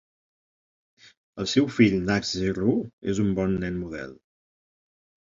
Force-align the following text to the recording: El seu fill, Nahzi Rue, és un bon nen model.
El 1.43 1.51
seu 1.51 1.69
fill, 1.77 1.99
Nahzi 2.09 2.51
Rue, 2.61 2.91
és 3.15 3.25
un 3.29 3.33
bon 3.41 3.57
nen 3.67 3.81
model. 3.87 4.21